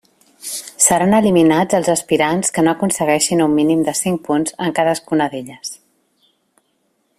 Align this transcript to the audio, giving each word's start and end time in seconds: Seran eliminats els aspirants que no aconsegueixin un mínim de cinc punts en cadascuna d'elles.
Seran 0.85 1.11
eliminats 1.17 1.77
els 1.79 1.89
aspirants 1.93 2.49
que 2.55 2.63
no 2.67 2.73
aconsegueixin 2.73 3.45
un 3.47 3.53
mínim 3.59 3.85
de 3.89 3.95
cinc 4.01 4.25
punts 4.31 4.57
en 4.69 4.75
cadascuna 4.81 5.31
d'elles. 5.35 5.73